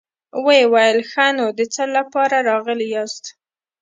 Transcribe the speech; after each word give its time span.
ويې 0.45 0.63
ويل: 0.73 0.97
ښه 1.11 1.25
نو، 1.37 1.45
د 1.57 1.61
څه 1.73 1.83
له 1.93 2.01
پاره 2.13 2.39
راغلي 2.49 2.87
ياست؟ 2.95 3.23